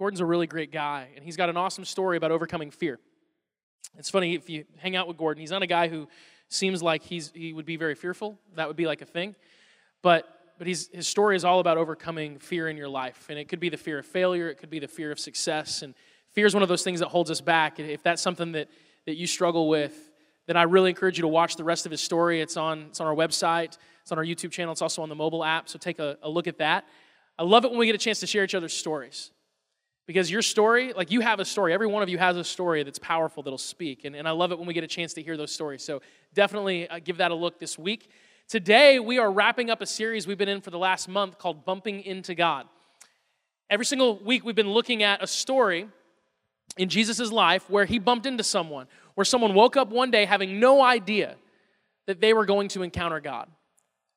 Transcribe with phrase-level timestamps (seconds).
[0.00, 2.98] Gordon's a really great guy, and he's got an awesome story about overcoming fear.
[3.98, 6.08] It's funny if you hang out with Gordon, he's not a guy who
[6.48, 8.38] seems like he's, he would be very fearful.
[8.54, 9.34] That would be like a thing.
[10.00, 10.26] But,
[10.56, 13.26] but he's, his story is all about overcoming fear in your life.
[13.28, 15.82] And it could be the fear of failure, it could be the fear of success.
[15.82, 15.94] And
[16.32, 17.78] fear is one of those things that holds us back.
[17.78, 18.70] And if that's something that,
[19.04, 20.10] that you struggle with,
[20.46, 22.40] then I really encourage you to watch the rest of his story.
[22.40, 25.14] It's on, it's on our website, it's on our YouTube channel, it's also on the
[25.14, 25.68] mobile app.
[25.68, 26.86] So take a, a look at that.
[27.38, 29.30] I love it when we get a chance to share each other's stories.
[30.06, 32.82] Because your story, like you have a story, every one of you has a story
[32.82, 34.04] that's powerful that'll speak.
[34.04, 35.84] And, and I love it when we get a chance to hear those stories.
[35.84, 36.02] So
[36.34, 38.10] definitely uh, give that a look this week.
[38.48, 41.64] Today, we are wrapping up a series we've been in for the last month called
[41.64, 42.66] Bumping into God.
[43.68, 45.86] Every single week, we've been looking at a story
[46.76, 50.58] in Jesus' life where he bumped into someone, where someone woke up one day having
[50.58, 51.36] no idea
[52.06, 53.48] that they were going to encounter God.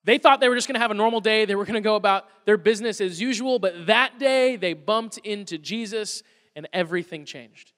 [0.05, 1.45] They thought they were just going to have a normal day.
[1.45, 5.17] They were going to go about their business as usual, but that day they bumped
[5.19, 6.23] into Jesus
[6.55, 7.71] and everything changed.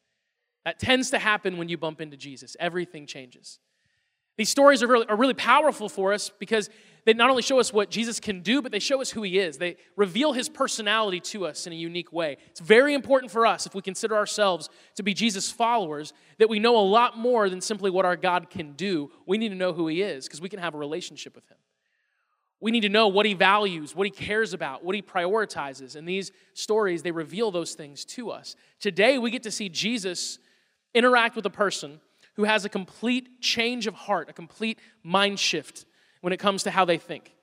[0.65, 2.57] That tends to happen when you bump into Jesus.
[2.59, 3.59] Everything changes.
[4.37, 6.69] These stories are really, are really powerful for us because
[7.05, 9.37] they not only show us what Jesus can do, but they show us who he
[9.37, 9.59] is.
[9.59, 12.37] They reveal his personality to us in a unique way.
[12.49, 16.59] It's very important for us, if we consider ourselves to be Jesus' followers, that we
[16.59, 19.11] know a lot more than simply what our God can do.
[19.27, 21.57] We need to know who he is because we can have a relationship with him.
[22.61, 25.95] We need to know what he values, what he cares about, what he prioritizes.
[25.95, 28.55] And these stories, they reveal those things to us.
[28.79, 30.39] Today, we get to see Jesus
[30.93, 31.99] interact with a person
[32.35, 35.85] who has a complete change of heart, a complete mind shift
[36.21, 37.33] when it comes to how they think.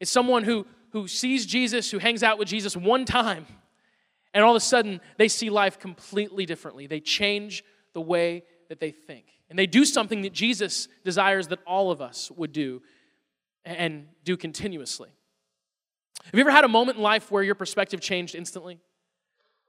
[0.00, 3.46] It's someone who, who sees Jesus, who hangs out with Jesus one time,
[4.32, 6.86] and all of a sudden they see life completely differently.
[6.86, 9.26] They change the way that they think.
[9.48, 12.82] And they do something that Jesus desires that all of us would do
[13.64, 15.10] and do continuously.
[16.24, 18.78] Have you ever had a moment in life where your perspective changed instantly?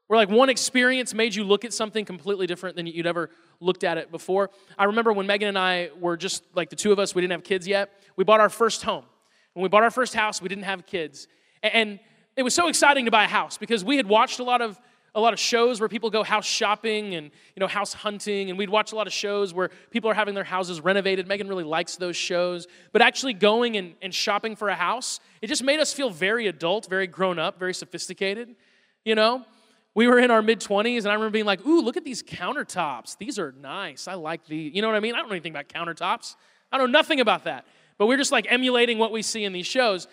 [0.08, 3.84] Where like one experience made you look at something completely different than you'd ever looked
[3.84, 4.52] at it before.
[4.78, 7.32] I remember when Megan and I were just like the two of us, we didn't
[7.32, 7.92] have kids yet.
[8.16, 9.06] We bought our first home.
[9.54, 11.28] When we bought our first house, we didn't have kids.
[11.64, 12.00] And
[12.36, 14.80] it was so exciting to buy a house because we had watched a lot of
[15.16, 18.60] a lot of shows where people go house shopping and you know house hunting and
[18.60, 21.28] we'd watch a lot of shows where people are having their houses renovated.
[21.28, 22.68] Megan really likes those shows.
[22.92, 26.48] But actually going and, and shopping for a house it just made us feel very
[26.48, 28.56] adult very grown up very sophisticated
[29.04, 29.46] you know?
[29.94, 32.22] We were in our mid 20s and i remember being like ooh look at these
[32.22, 33.18] countertops.
[33.18, 34.10] These are nice.
[34.10, 35.16] I like these you know what i mean?
[35.16, 36.36] I don't know anything about countertops.
[36.72, 37.66] I know nothing about that.
[37.98, 40.08] But we're just like emulating what we see in these shows.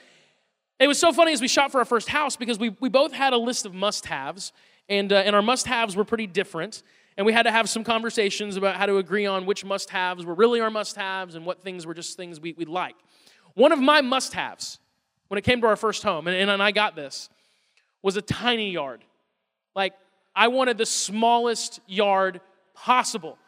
[0.78, 3.12] It was so funny as we shot for our first house because we, we both
[3.12, 4.52] had a list of must haves
[4.88, 6.82] and, uh, and our must haves were pretty different.
[7.16, 10.25] And we had to have some conversations about how to agree on which must haves
[10.25, 12.97] were really our must haves and what things were just things we, would like.
[13.54, 14.78] One of my must haves
[15.28, 17.28] when it came to our first home, and, and I got this,
[18.03, 19.04] was a tiny yard.
[19.75, 19.92] Like,
[20.34, 22.41] I wanted the smallest yard
[22.75, 23.38] possible.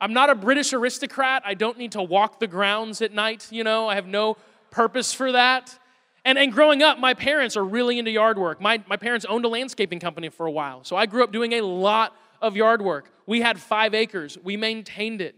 [0.00, 1.42] I'm not a British aristocrat.
[1.44, 4.36] I don't need to walk the grounds at night, you know, I have no
[4.70, 5.78] purpose for that.
[6.28, 8.60] And, and growing up, my parents are really into yard work.
[8.60, 10.84] My, my parents owned a landscaping company for a while.
[10.84, 13.10] So I grew up doing a lot of yard work.
[13.24, 15.36] We had five acres, we maintained it,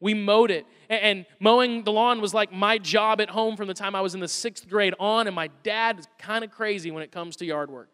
[0.00, 0.66] we mowed it.
[0.88, 4.00] And, and mowing the lawn was like my job at home from the time I
[4.00, 5.28] was in the sixth grade on.
[5.28, 7.88] And my dad is kind of crazy when it comes to yard work.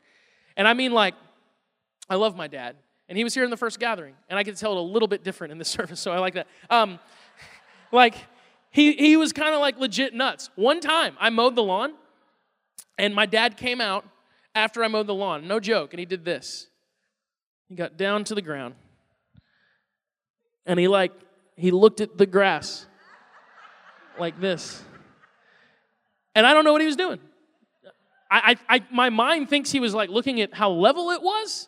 [0.56, 1.16] And I mean, like,
[2.08, 2.76] I love my dad.
[3.10, 4.14] And he was here in the first gathering.
[4.30, 6.32] And I could tell it a little bit different in this service, so I like
[6.32, 6.46] that.
[6.70, 6.98] Um,
[7.92, 8.14] like,
[8.70, 10.48] he, he was kind of like legit nuts.
[10.54, 11.92] One time, I mowed the lawn
[12.98, 14.04] and my dad came out
[14.54, 16.66] after I mowed the lawn, no joke, and he did this.
[17.68, 18.74] He got down to the ground
[20.68, 21.12] and he like
[21.56, 22.86] he looked at the grass
[24.20, 24.80] like this.
[26.34, 27.18] And I don't know what he was doing.
[28.30, 31.66] I, I, I, my mind thinks he was like looking at how level it was.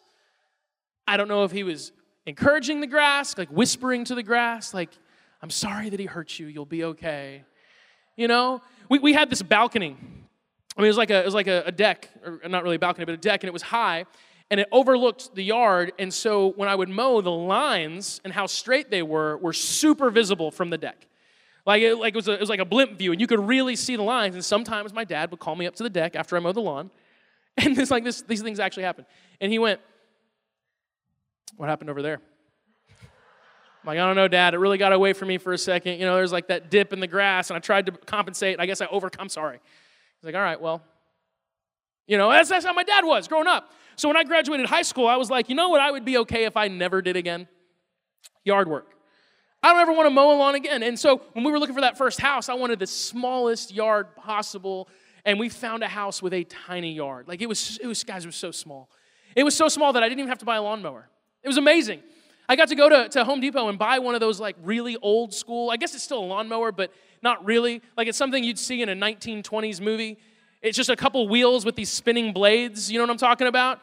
[1.08, 1.90] I don't know if he was
[2.26, 4.90] encouraging the grass, like whispering to the grass, like,
[5.42, 7.44] I'm sorry that he hurt you, you'll be okay.
[8.16, 9.96] You know, we, we had this balcony
[10.80, 12.76] I mean, it was like a, it was like a, a deck, or not really
[12.76, 14.06] a balcony, but a deck, and it was high,
[14.50, 15.92] and it overlooked the yard.
[15.98, 20.08] And so when I would mow, the lines and how straight they were were super
[20.08, 21.06] visible from the deck.
[21.66, 23.46] Like it, like it, was a, it was like a blimp view, and you could
[23.46, 24.34] really see the lines.
[24.34, 26.62] And sometimes my dad would call me up to the deck after I mowed the
[26.62, 26.90] lawn,
[27.58, 29.06] and it's like this, these things actually happened.
[29.38, 29.82] And he went,
[31.58, 32.22] "What happened over there?"
[32.88, 34.54] I'm like, I don't know, Dad.
[34.54, 36.00] It really got away from me for a second.
[36.00, 38.58] You know, there's like that dip in the grass, and I tried to compensate.
[38.58, 39.28] I guess I overcome.
[39.28, 39.60] Sorry.
[40.20, 40.82] He's like, all right, well,
[42.06, 43.70] you know, that's, that's how my dad was growing up.
[43.96, 46.18] So when I graduated high school, I was like, you know what I would be
[46.18, 47.48] okay if I never did again?
[48.44, 48.88] Yard work.
[49.62, 50.82] I don't ever want to mow a lawn again.
[50.82, 54.16] And so when we were looking for that first house, I wanted the smallest yard
[54.16, 54.88] possible.
[55.24, 57.28] And we found a house with a tiny yard.
[57.28, 58.90] Like it was, it was guys, it was so small.
[59.36, 61.08] It was so small that I didn't even have to buy a lawnmower.
[61.42, 62.02] It was amazing.
[62.48, 64.96] I got to go to, to Home Depot and buy one of those like really
[64.96, 66.90] old school, I guess it's still a lawnmower, but
[67.22, 67.82] not really.
[67.96, 70.18] Like it's something you'd see in a 1920s movie.
[70.62, 72.90] It's just a couple wheels with these spinning blades.
[72.90, 73.80] You know what I'm talking about?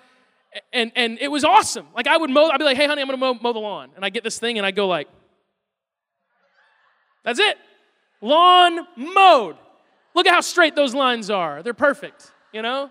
[0.71, 1.87] And, and it was awesome.
[1.95, 3.89] Like I would mow, I'd be like, hey, honey, I'm gonna mow, mow the lawn.
[3.95, 5.07] And I get this thing and I go like,
[7.23, 7.57] that's it.
[8.21, 9.57] Lawn mowed.
[10.15, 11.61] Look at how straight those lines are.
[11.61, 12.89] They're perfect, you know?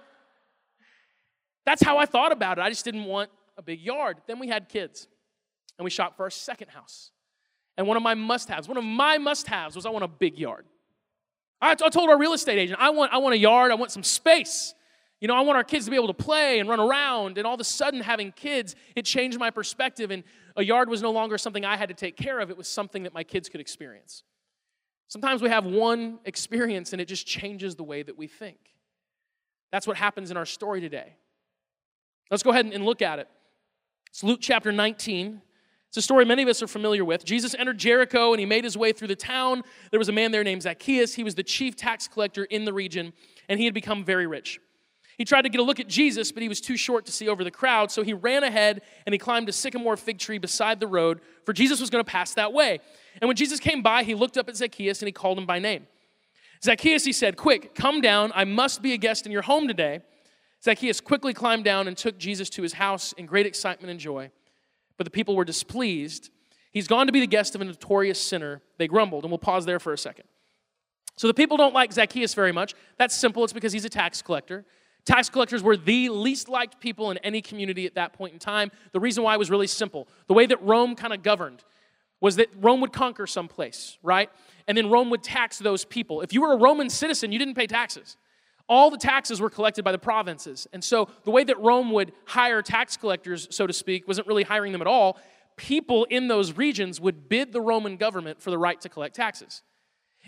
[1.64, 2.60] That's how I thought about it.
[2.60, 4.18] I just didn't want a big yard.
[4.26, 5.08] Then we had kids
[5.78, 7.10] and we shopped for our second house.
[7.76, 10.08] And one of my must haves, one of my must haves was I want a
[10.08, 10.64] big yard.
[11.60, 13.90] I, I told our real estate agent, I want, I want a yard, I want
[13.90, 14.74] some space.
[15.20, 17.38] You know, I want our kids to be able to play and run around.
[17.38, 20.10] And all of a sudden, having kids, it changed my perspective.
[20.10, 20.24] And
[20.56, 23.04] a yard was no longer something I had to take care of, it was something
[23.04, 24.22] that my kids could experience.
[25.08, 28.58] Sometimes we have one experience and it just changes the way that we think.
[29.70, 31.14] That's what happens in our story today.
[32.30, 33.28] Let's go ahead and look at it.
[34.10, 35.42] It's Luke chapter 19.
[35.96, 37.24] It's a story many of us are familiar with.
[37.24, 39.62] Jesus entered Jericho and he made his way through the town.
[39.90, 41.14] There was a man there named Zacchaeus.
[41.14, 43.14] He was the chief tax collector in the region
[43.48, 44.60] and he had become very rich.
[45.16, 47.30] He tried to get a look at Jesus, but he was too short to see
[47.30, 50.80] over the crowd, so he ran ahead and he climbed a sycamore fig tree beside
[50.80, 52.78] the road, for Jesus was going to pass that way.
[53.22, 55.58] And when Jesus came by, he looked up at Zacchaeus and he called him by
[55.58, 55.86] name.
[56.62, 58.32] Zacchaeus, he said, Quick, come down.
[58.34, 60.00] I must be a guest in your home today.
[60.62, 64.30] Zacchaeus quickly climbed down and took Jesus to his house in great excitement and joy.
[64.96, 66.30] But the people were displeased.
[66.72, 68.62] He's gone to be the guest of a notorious sinner.
[68.78, 70.24] They grumbled, and we'll pause there for a second.
[71.16, 72.74] So the people don't like Zacchaeus very much.
[72.98, 74.64] That's simple, it's because he's a tax collector.
[75.06, 78.70] Tax collectors were the least liked people in any community at that point in time.
[78.92, 80.08] The reason why was really simple.
[80.26, 81.62] The way that Rome kind of governed
[82.20, 84.28] was that Rome would conquer some place, right?
[84.66, 86.22] And then Rome would tax those people.
[86.22, 88.16] If you were a Roman citizen, you didn't pay taxes.
[88.68, 90.66] All the taxes were collected by the provinces.
[90.72, 94.42] And so the way that Rome would hire tax collectors, so to speak, wasn't really
[94.42, 95.18] hiring them at all.
[95.56, 99.62] People in those regions would bid the Roman government for the right to collect taxes.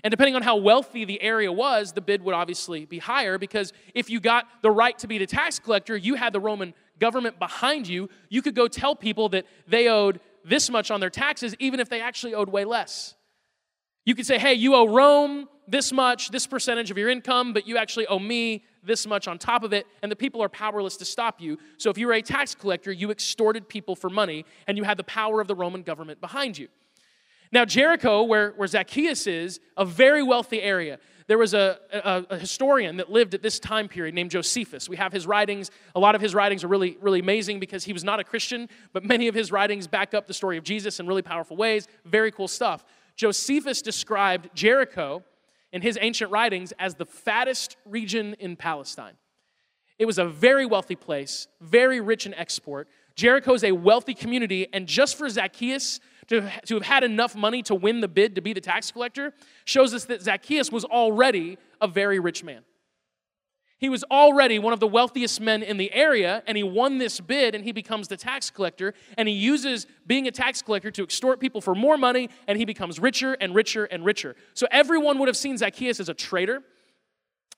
[0.05, 3.73] And depending on how wealthy the area was, the bid would obviously be higher because
[3.95, 7.39] if you got the right to be the tax collector, you had the Roman government
[7.39, 8.09] behind you.
[8.29, 11.89] You could go tell people that they owed this much on their taxes, even if
[11.89, 13.17] they actually owed way less.
[14.09, 17.69] You could say, hey, you owe Rome this much, this percentage of your income, but
[17.69, 20.97] you actually owe me this much on top of it, and the people are powerless
[20.97, 21.59] to stop you.
[21.77, 24.97] So if you were a tax collector, you extorted people for money, and you had
[24.97, 26.69] the power of the Roman government behind you.
[27.53, 30.99] Now, Jericho, where, where Zacchaeus is, a very wealthy area.
[31.27, 34.89] There was a, a, a, historian that lived at this time period named Josephus.
[34.89, 35.71] We have his writings.
[35.95, 38.71] A lot of his writings are really, really amazing because he was not a Christian,
[38.95, 41.87] but many of his writings back up the story of Jesus in really powerful ways.
[42.07, 42.87] Very cool stuff.
[43.19, 45.25] Josephus described Jericho
[45.73, 49.15] in his ancient writings as the fattest region in Palestine.
[49.99, 52.89] It was a very wealthy place, very rich in export.
[53.17, 55.99] Jericho is a wealthy community, and just for Zacchaeus
[56.29, 59.35] to, to have had enough money to win the bid to be the tax collector
[59.65, 62.63] shows us that Zacchaeus was already a very rich man.
[63.79, 67.21] He was already one of the wealthiest men in the area, and he won this
[67.21, 68.93] bid and he becomes the tax collector.
[69.17, 72.65] And he uses being a tax collector to extort people for more money, and he
[72.65, 74.35] becomes richer and richer and richer.
[74.55, 76.63] So everyone would have seen Zacchaeus as a traitor,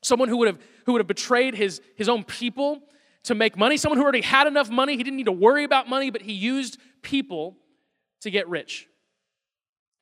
[0.02, 2.82] someone who would have, who would have betrayed his, his own people
[3.22, 4.96] to make money, someone who already had enough money.
[4.98, 7.56] He didn't need to worry about money, but he used people
[8.20, 8.89] to get rich.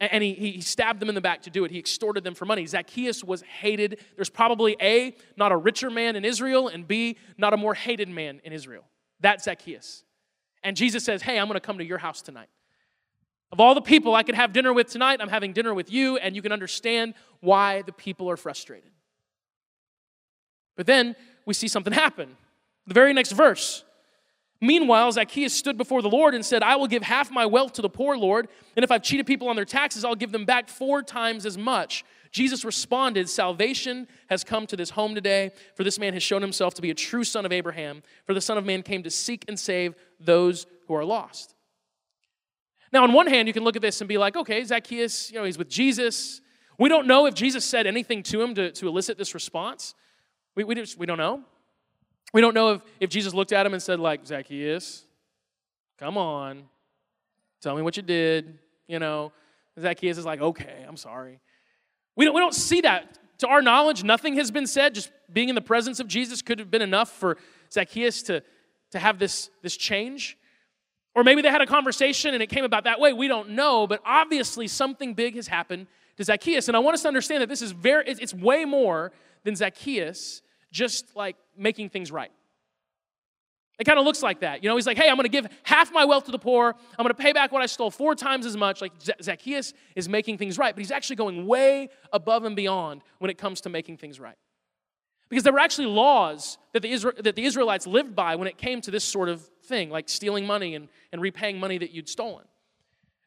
[0.01, 1.73] And he, he stabbed them in the back to do it.
[1.73, 2.65] He extorted them for money.
[2.67, 3.99] Zacchaeus was hated.
[4.15, 8.09] There's probably A, not a richer man in Israel, and B, not a more hated
[8.09, 8.85] man in Israel.
[9.21, 10.05] That's Zacchaeus.
[10.63, 12.49] And Jesus says, Hey, I'm going to come to your house tonight.
[13.51, 16.17] Of all the people I could have dinner with tonight, I'm having dinner with you,
[16.19, 18.91] and you can understand why the people are frustrated.
[20.77, 22.37] But then we see something happen.
[22.87, 23.85] The very next verse.
[24.61, 27.83] Meanwhile, Zacchaeus stood before the Lord and said, I will give half my wealth to
[27.83, 30.69] the poor, Lord, and if I've cheated people on their taxes, I'll give them back
[30.69, 32.05] four times as much.
[32.33, 36.75] Jesus responded, Salvation has come to this home today, for this man has shown himself
[36.75, 39.45] to be a true son of Abraham, for the Son of Man came to seek
[39.49, 41.55] and save those who are lost.
[42.93, 45.39] Now, on one hand, you can look at this and be like, okay, Zacchaeus, you
[45.39, 46.41] know, he's with Jesus.
[46.79, 49.95] We don't know if Jesus said anything to him to, to elicit this response.
[50.55, 51.45] We, we, just, we don't know.
[52.33, 55.05] We don't know if, if Jesus looked at him and said, like, Zacchaeus,
[55.99, 56.65] come on,
[57.63, 58.59] tell me what you did.
[58.87, 59.33] You know,
[59.81, 61.41] Zacchaeus is like, okay, I'm sorry.
[62.17, 63.19] We don't, we don't see that.
[63.39, 64.95] To our knowledge, nothing has been said.
[64.95, 67.39] Just being in the presence of Jesus could have been enough for
[67.73, 68.43] Zacchaeus to,
[68.91, 70.37] to have this, this change.
[71.15, 73.13] Or maybe they had a conversation and it came about that way.
[73.13, 76.69] We don't know, but obviously something big has happened to Zacchaeus.
[76.69, 79.13] And I want us to understand that this is very, it's way more
[79.45, 82.31] than Zacchaeus just like making things right.
[83.79, 84.63] It kind of looks like that.
[84.63, 86.75] You know, he's like, hey, I'm going to give half my wealth to the poor.
[86.99, 88.81] I'm going to pay back what I stole four times as much.
[88.81, 93.31] Like Zacchaeus is making things right, but he's actually going way above and beyond when
[93.31, 94.37] it comes to making things right.
[95.29, 98.59] Because there were actually laws that the, Isra- that the Israelites lived by when it
[98.59, 102.09] came to this sort of thing, like stealing money and, and repaying money that you'd
[102.09, 102.45] stolen.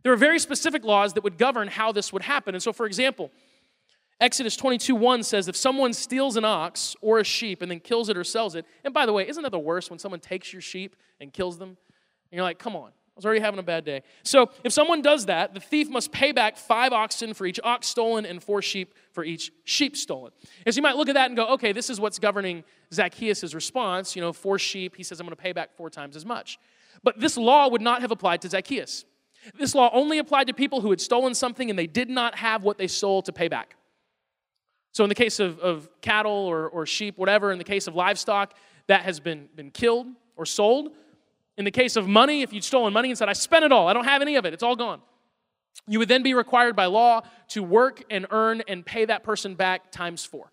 [0.04, 2.56] There were very specific laws that would govern how this would happen.
[2.56, 3.32] And so, for example,
[4.22, 8.08] Exodus 22 1 says, If someone steals an ox or a sheep and then kills
[8.08, 10.54] it or sells it, and by the way, isn't that the worst when someone takes
[10.54, 11.70] your sheep and kills them?
[11.70, 14.04] And you're like, come on, I was already having a bad day.
[14.24, 17.88] So if someone does that, the thief must pay back five oxen for each ox
[17.88, 20.32] stolen and four sheep for each sheep stolen.
[20.68, 22.64] And so you might look at that and go, okay, this is what's governing
[22.94, 24.16] Zacchaeus' response.
[24.16, 26.60] You know, four sheep, he says, I'm going to pay back four times as much.
[27.04, 29.04] But this law would not have applied to Zacchaeus.
[29.58, 32.62] This law only applied to people who had stolen something and they did not have
[32.62, 33.76] what they stole to pay back.
[34.92, 37.96] So, in the case of, of cattle or, or sheep, whatever, in the case of
[37.96, 38.54] livestock,
[38.88, 40.92] that has been, been killed or sold.
[41.58, 43.88] In the case of money, if you'd stolen money and said, I spent it all,
[43.88, 45.02] I don't have any of it, it's all gone,
[45.88, 49.56] you would then be required by law to work and earn and pay that person
[49.56, 50.52] back times four.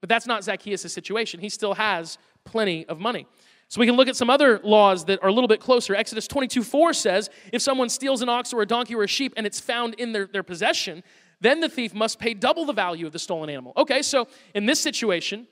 [0.00, 1.40] But that's not Zacchaeus' situation.
[1.40, 3.26] He still has plenty of money.
[3.68, 5.94] So we can look at some other laws that are a little bit closer.
[5.94, 9.34] Exodus 22 4 says if someone steals an ox or a donkey or a sheep
[9.36, 11.02] and it's found in their, their possession,
[11.40, 13.72] then the thief must pay double the value of the stolen animal.
[13.76, 15.46] Okay, so in this situation,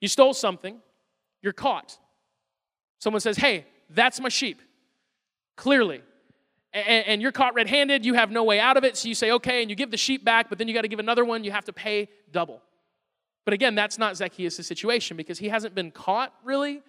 [0.00, 0.78] you stole something,
[1.42, 1.98] you're caught.
[2.98, 4.60] Someone says, hey, that's my sheep.
[5.56, 6.02] Clearly.
[6.72, 9.32] And, you're caught red handed, you have no way out of it, so you say,
[9.32, 11.42] okay, and you give the sheep back, but then you got to give another one,
[11.42, 12.60] you have to pay double.
[13.46, 16.82] But again, that's not Zacchaeus' situation because he hasn't been caught really.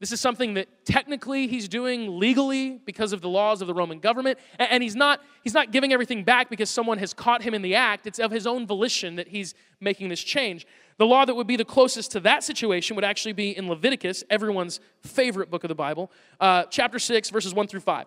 [0.00, 3.98] This is something that technically he's doing legally because of the laws of the Roman
[3.98, 4.38] government.
[4.58, 7.74] And he's not, he's not giving everything back because someone has caught him in the
[7.74, 8.06] act.
[8.06, 10.66] It's of his own volition that he's making this change.
[10.98, 14.22] The law that would be the closest to that situation would actually be in Leviticus,
[14.30, 18.06] everyone's favorite book of the Bible, uh, chapter 6, verses 1 through 5.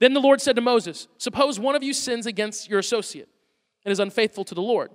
[0.00, 3.28] Then the Lord said to Moses, Suppose one of you sins against your associate
[3.84, 4.90] and is unfaithful to the Lord.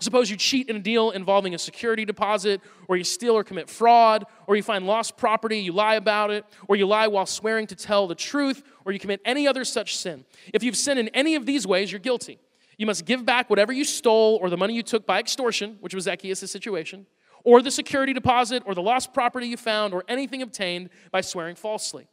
[0.00, 3.70] Suppose you cheat in a deal involving a security deposit, or you steal or commit
[3.70, 7.66] fraud, or you find lost property, you lie about it, or you lie while swearing
[7.68, 10.24] to tell the truth, or you commit any other such sin.
[10.52, 12.38] If you've sinned in any of these ways, you're guilty.
[12.76, 15.94] You must give back whatever you stole or the money you took by extortion, which
[15.94, 17.06] was Zacchaeus' situation,
[17.44, 21.54] or the security deposit, or the lost property you found, or anything obtained by swearing
[21.54, 22.08] falsely.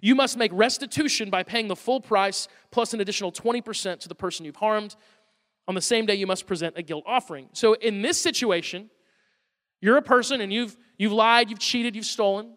[0.00, 4.14] You must make restitution by paying the full price plus an additional 20% to the
[4.14, 4.94] person you've harmed
[5.70, 7.48] on the same day, you must present a guilt offering.
[7.52, 8.90] So, in this situation,
[9.80, 12.56] you're a person and you've, you've lied, you've cheated, you've stolen,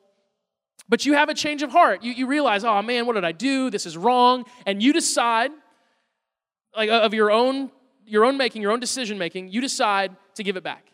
[0.90, 2.02] but you have a change of heart.
[2.02, 3.70] You, you realize, oh man, what did I do?
[3.70, 4.46] This is wrong.
[4.66, 5.52] And you decide,
[6.76, 7.70] like of your own,
[8.08, 10.88] your own making, your own decision making, you decide to give it back.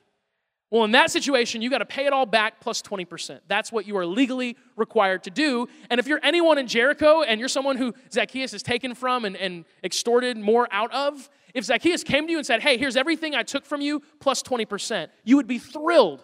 [0.69, 3.39] Well, in that situation, you got to pay it all back plus 20%.
[3.47, 5.69] That's what you are legally required to do.
[5.89, 9.37] And if you're anyone in Jericho and you're someone who Zacchaeus has taken from and,
[9.37, 13.35] and extorted more out of, if Zacchaeus came to you and said, Hey, here's everything
[13.35, 16.23] I took from you plus 20%, you would be thrilled.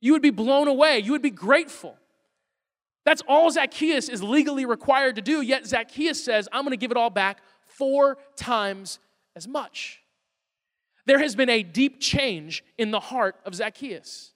[0.00, 1.00] You would be blown away.
[1.00, 1.96] You would be grateful.
[3.04, 6.90] That's all Zacchaeus is legally required to do, yet Zacchaeus says, I'm going to give
[6.90, 8.98] it all back four times
[9.34, 10.02] as much
[11.08, 14.32] there has been a deep change in the heart of Zacchaeus.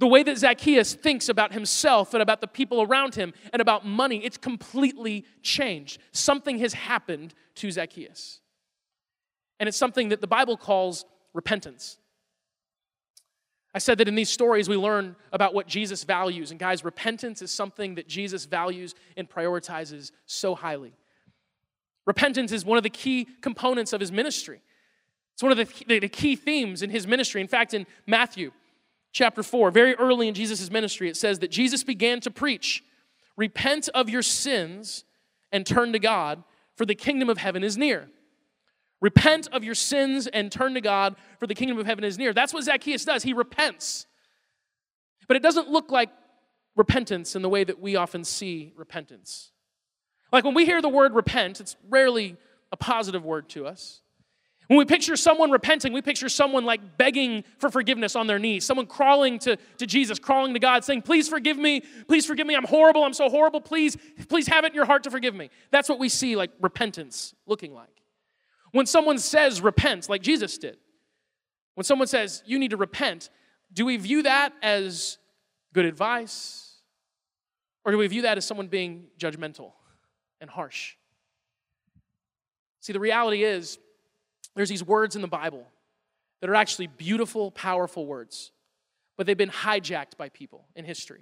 [0.00, 3.84] The way that Zacchaeus thinks about himself and about the people around him and about
[3.84, 6.00] money, it's completely changed.
[6.12, 8.40] Something has happened to Zacchaeus.
[9.60, 11.04] And it's something that the Bible calls
[11.34, 11.98] repentance.
[13.74, 16.50] I said that in these stories we learn about what Jesus values.
[16.50, 20.94] And guys, repentance is something that Jesus values and prioritizes so highly.
[22.06, 24.62] Repentance is one of the key components of his ministry.
[25.34, 27.42] It's one of the, key themes in his ministry.
[27.42, 28.52] In fact, in Matthew
[29.12, 32.84] chapter 4, very early in Jesus' ministry, it says that Jesus began to preach,
[33.36, 35.04] Repent of your sins
[35.52, 36.42] and turn to God,
[36.76, 38.08] for the kingdom of heaven is near.
[39.00, 42.34] Repent of your sins and turn to God, for the kingdom of heaven is near.
[42.34, 43.22] That's what Zacchaeus does.
[43.22, 44.06] He repents.
[45.26, 46.10] But it doesn't look like
[46.76, 49.52] repentance in the way that we often see repentance.
[50.32, 52.36] Like when we hear the word repent, it's rarely
[52.72, 54.02] a positive word to us.
[54.70, 58.64] When we picture someone repenting, we picture someone like begging for forgiveness on their knees,
[58.64, 62.54] someone crawling to, to Jesus, crawling to God, saying, Please forgive me, please forgive me,
[62.54, 63.96] I'm horrible, I'm so horrible, please,
[64.28, 65.50] please have it in your heart to forgive me.
[65.72, 68.00] That's what we see like repentance looking like.
[68.70, 70.76] When someone says repent, like Jesus did,
[71.74, 73.28] when someone says you need to repent,
[73.72, 75.18] do we view that as
[75.74, 76.76] good advice?
[77.84, 79.72] Or do we view that as someone being judgmental
[80.40, 80.94] and harsh?
[82.78, 83.76] See, the reality is,
[84.60, 85.66] there's these words in the Bible
[86.40, 88.52] that are actually beautiful, powerful words.
[89.20, 91.20] but they've been hijacked by people in history.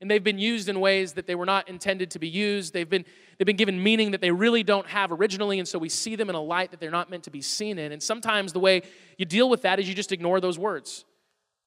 [0.00, 2.72] And they've been used in ways that they were not intended to be used.
[2.72, 3.04] They've been,
[3.36, 6.30] they've been given meaning that they really don't have originally, and so we see them
[6.30, 7.92] in a light that they're not meant to be seen in.
[7.92, 8.80] And sometimes the way
[9.18, 11.04] you deal with that is you just ignore those words.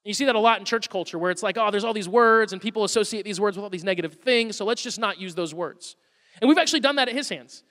[0.04, 2.10] You see that a lot in church culture where it's like, oh, there's all these
[2.10, 5.20] words, and people associate these words with all these negative things, so let's just not
[5.20, 5.96] use those words.
[6.42, 7.62] And we've actually done that at his hands.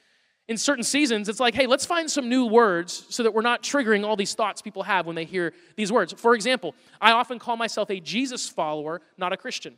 [0.48, 3.64] In certain seasons, it's like, hey, let's find some new words so that we're not
[3.64, 6.12] triggering all these thoughts people have when they hear these words.
[6.16, 9.76] For example, I often call myself a Jesus follower, not a Christian.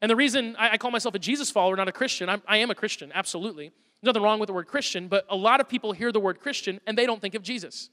[0.00, 2.70] And the reason I, call myself a Jesus follower, not a Christian, I'm, I am
[2.70, 3.72] a Christian, absolutely.
[4.00, 6.40] There's nothing wrong with the word Christian, but a lot of people hear the word
[6.40, 7.90] Christian and they don't think of Jesus.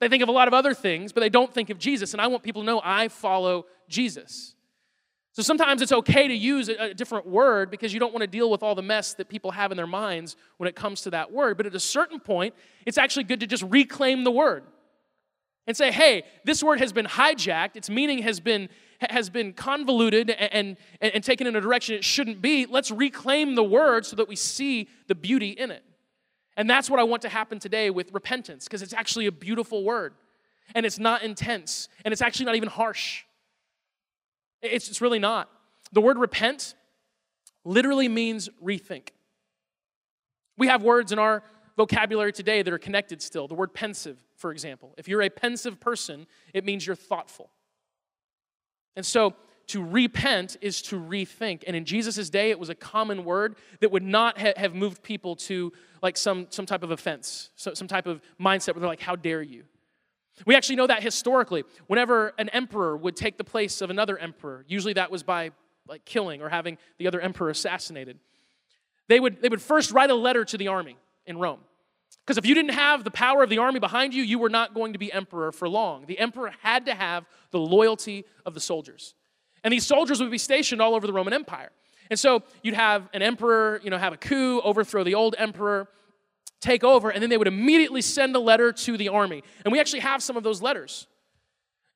[0.00, 2.12] They think of a lot of other things, but they don't think of Jesus.
[2.12, 4.54] And I want people to know I follow Jesus.
[5.32, 8.50] So sometimes it's okay to use a, different word because you don't want to deal
[8.50, 11.30] with all the mess that people have in their minds when it comes to that
[11.30, 11.56] word.
[11.56, 12.54] But at a certain point,
[12.86, 14.64] it's actually good to just reclaim the word
[15.66, 18.68] and say, hey, this word has been hijacked, its meaning has been,
[19.00, 22.66] has been convoluted and, and, and taken in a direction it shouldn't be.
[22.66, 25.84] Let's reclaim the word so that we see the beauty in it.
[26.56, 29.84] And that's what I want to happen today with repentance, because it's actually a beautiful
[29.84, 30.14] word.
[30.74, 33.24] And it's not intense, and it's actually not even harsh.
[34.62, 35.48] It's, it's really not.
[35.92, 36.74] The word repent
[37.64, 39.08] literally means rethink.
[40.56, 41.42] We have words in our
[41.76, 43.46] vocabulary today that are connected still.
[43.46, 44.94] The word pensive, for example.
[44.98, 47.50] If you're a pensive person, it means you're thoughtful.
[48.96, 49.34] And so
[49.68, 51.62] to repent is to rethink.
[51.66, 55.02] And in Jesus' day, it was a common word that would not ha- have moved
[55.02, 55.72] people to
[56.02, 59.14] like some, some type of offense, so, some type of mindset where they're like, how
[59.14, 59.64] dare you?
[60.46, 61.64] We actually know that historically.
[61.86, 65.50] Whenever an emperor would take the place of another emperor, usually that was by
[65.86, 68.18] like killing or having the other emperor assassinated,
[69.08, 71.60] they would, they would first write a letter to the army in Rome.
[72.24, 74.74] Because if you didn't have the power of the army behind you, you were not
[74.74, 76.04] going to be emperor for long.
[76.06, 79.14] The emperor had to have the loyalty of the soldiers.
[79.64, 81.70] And these soldiers would be stationed all over the Roman Empire.
[82.10, 85.88] And so you'd have an emperor, you know, have a coup, overthrow the old emperor,
[86.60, 89.42] take over, and then they would immediately send a letter to the army.
[89.64, 91.06] And we actually have some of those letters.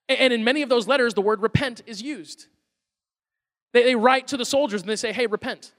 [0.09, 2.47] And in many of those letters, the word repent is used.
[3.73, 5.73] They, they write to the soldiers and they say, hey, repent.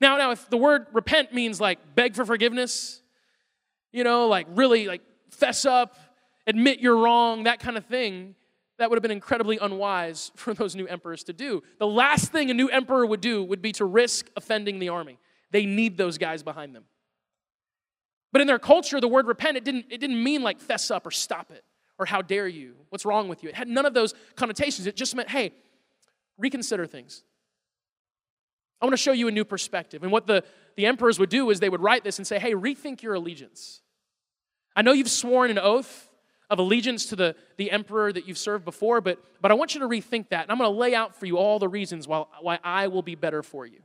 [0.00, 3.02] Now, now, if the word repent means like beg for forgiveness,
[3.92, 5.96] you know, like really like fess up,
[6.46, 8.34] admit you're wrong, that kind of thing,
[8.78, 11.62] that would have been incredibly unwise for those new emperors to do.
[11.78, 15.18] The last thing a new emperor would do would be to risk offending the army.
[15.50, 16.84] They need those guys behind them.
[18.36, 21.06] But in their culture, the word repent, it didn't, it didn't mean like fess up
[21.06, 21.64] or stop it
[21.98, 23.48] or how dare you, what's wrong with you.
[23.48, 24.86] It had none of those connotations.
[24.86, 25.54] It just meant, hey,
[26.36, 27.22] reconsider things.
[28.78, 30.02] I want to show you a new perspective.
[30.02, 30.44] And what the,
[30.76, 33.80] the emperors would do is they would write this and say, hey, rethink your allegiance.
[34.76, 36.10] I know you've sworn an oath
[36.50, 39.80] of allegiance to the, the emperor that you've served before, but, but I want you
[39.80, 40.42] to rethink that.
[40.42, 43.00] And I'm going to lay out for you all the reasons why, why I will
[43.00, 43.80] be better for you.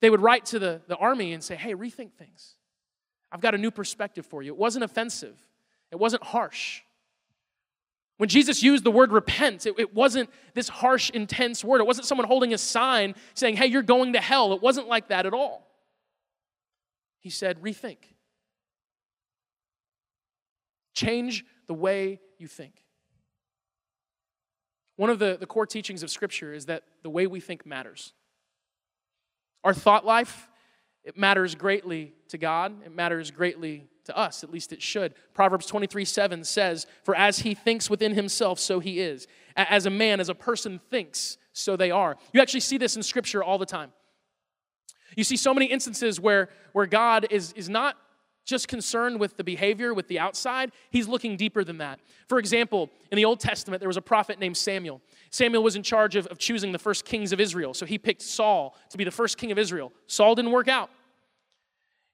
[0.00, 2.56] They would write to the, the army and say, hey, rethink things.
[3.32, 4.52] I've got a new perspective for you.
[4.52, 5.36] It wasn't offensive,
[5.90, 6.82] it wasn't harsh.
[8.16, 11.80] When Jesus used the word repent, it, it wasn't this harsh, intense word.
[11.80, 14.52] It wasn't someone holding a sign saying, hey, you're going to hell.
[14.52, 15.66] It wasn't like that at all.
[17.20, 17.96] He said, rethink.
[20.92, 22.84] Change the way you think.
[24.96, 28.12] One of the, the core teachings of Scripture is that the way we think matters.
[29.64, 30.49] Our thought life,
[31.10, 35.12] it matters greatly to God, it matters greatly to us, at least it should.
[35.34, 39.26] Proverbs 23 7 says, For as he thinks within himself, so he is.
[39.56, 42.16] As a man, as a person thinks, so they are.
[42.32, 43.90] You actually see this in Scripture all the time.
[45.16, 47.96] You see so many instances where, where God is, is not
[48.44, 50.70] just concerned with the behavior, with the outside.
[50.90, 51.98] He's looking deeper than that.
[52.28, 55.00] For example, in the Old Testament, there was a prophet named Samuel.
[55.30, 57.74] Samuel was in charge of, of choosing the first kings of Israel.
[57.74, 59.92] So he picked Saul to be the first king of Israel.
[60.06, 60.90] Saul didn't work out.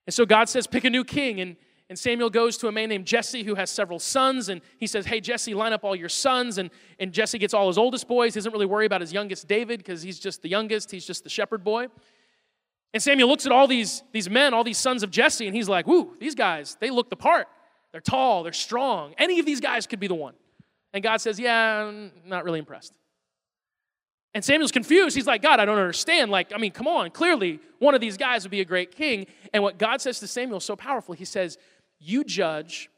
[0.07, 1.41] And so God says, pick a new king.
[1.41, 1.57] And,
[1.89, 4.49] and Samuel goes to a man named Jesse who has several sons.
[4.49, 6.59] And he says, hey, Jesse, line up all your sons.
[6.59, 8.35] And, and Jesse gets all his oldest boys.
[8.35, 10.91] He doesn't really worry about his youngest, David, because he's just the youngest.
[10.91, 11.89] He's just the shepherd boy.
[12.95, 15.69] And Samuel looks at all these, these men, all these sons of Jesse, and he's
[15.69, 17.47] like, whoo, these guys, they look the part.
[17.93, 19.15] They're tall, they're strong.
[19.19, 20.33] Any of these guys could be the one.
[20.95, 22.95] And God says, yeah, I'm not really impressed.
[24.37, 25.17] And Samuel's confused.
[25.17, 26.31] He's like, God, I don't understand.
[26.31, 27.11] Like, I mean, come on.
[27.11, 29.25] Clearly, one of these guys would be a great king.
[29.55, 31.15] And what God says to Samuel is so powerful.
[31.15, 31.57] He says,
[31.99, 32.91] You judge,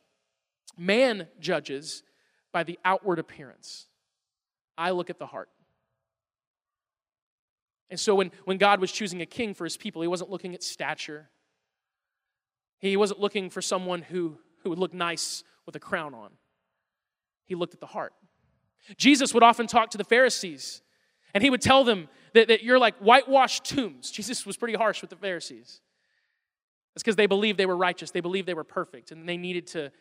[0.77, 2.03] man judges
[2.51, 3.87] by the outward appearance.
[4.77, 5.49] I look at the heart.
[7.89, 10.57] And so when, when God was choosing a king for his people, he wasn't looking
[10.57, 11.31] at stature.
[12.81, 16.33] He wasn't looking for someone who, who would look nice with a crown on.
[17.47, 18.13] He looked at the heart.
[18.97, 20.83] Jesus would often talk to the Pharisees,
[21.35, 24.11] and he would tell them that, that you're like whitewashed tombs.
[24.11, 25.81] Jesus was pretty harsh with the Pharisees.
[26.95, 29.67] It's because they believed they were righteous, they believed they were perfect, and they needed
[29.69, 29.93] to,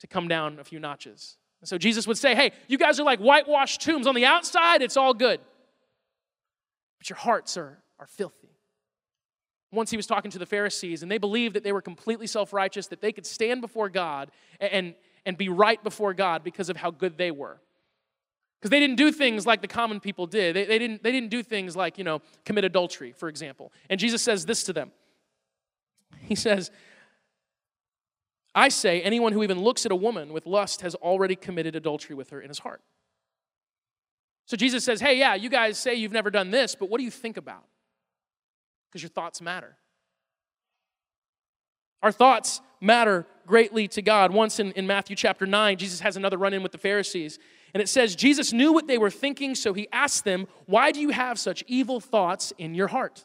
[0.00, 1.38] to come down a few notches.
[1.60, 4.06] And so Jesus would say, Hey, you guys are like whitewashed tombs.
[4.06, 5.40] On the outside, it's all good,
[6.98, 8.50] but your hearts are, are filthy.
[9.72, 12.52] Once he was talking to the Pharisees, and they believed that they were completely self
[12.52, 16.76] righteous, that they could stand before God and, and be right before God because of
[16.76, 17.60] how good they were.
[18.62, 20.54] Because they didn't do things like the common people did.
[20.54, 23.72] They, they, didn't, they didn't do things like, you know, commit adultery, for example.
[23.90, 24.92] And Jesus says this to them
[26.20, 26.70] He says,
[28.54, 32.14] I say, anyone who even looks at a woman with lust has already committed adultery
[32.14, 32.82] with her in his heart.
[34.46, 37.04] So Jesus says, Hey, yeah, you guys say you've never done this, but what do
[37.04, 37.64] you think about?
[38.88, 39.76] Because your thoughts matter.
[42.00, 44.32] Our thoughts matter greatly to God.
[44.32, 47.40] Once in, in Matthew chapter 9, Jesus has another run in with the Pharisees.
[47.74, 51.00] And it says, Jesus knew what they were thinking, so he asked them, Why do
[51.00, 53.24] you have such evil thoughts in your heart?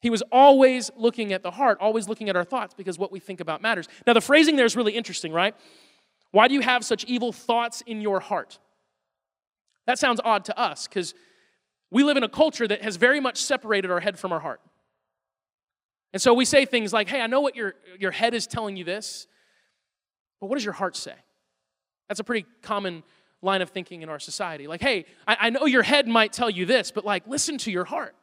[0.00, 3.18] He was always looking at the heart, always looking at our thoughts, because what we
[3.18, 3.88] think about matters.
[4.06, 5.56] Now, the phrasing there is really interesting, right?
[6.30, 8.58] Why do you have such evil thoughts in your heart?
[9.86, 11.14] That sounds odd to us because
[11.90, 14.60] we live in a culture that has very much separated our head from our heart.
[16.12, 18.76] And so we say things like, hey, I know what your, your head is telling
[18.76, 19.26] you this,
[20.40, 21.14] but what does your heart say?
[22.08, 23.02] That's a pretty common
[23.42, 24.66] line of thinking in our society.
[24.66, 27.70] Like, hey, I, I know your head might tell you this, but like, listen to
[27.70, 28.14] your heart.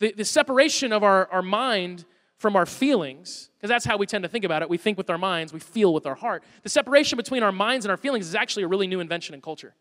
[0.00, 2.04] The, the separation of our, our mind
[2.38, 4.68] from our feelings, because that's how we tend to think about it.
[4.68, 6.44] We think with our minds, we feel with our heart.
[6.64, 9.40] The separation between our minds and our feelings is actually a really new invention in
[9.40, 9.74] culture.